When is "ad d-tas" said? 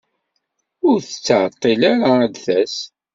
2.25-2.75